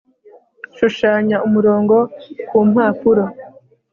[0.77, 1.95] Shushanya umurongo
[2.47, 3.23] ku mpapuro